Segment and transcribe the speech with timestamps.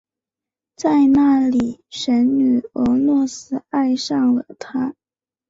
[0.77, 4.95] 在那里神女俄诺斯爱上了他。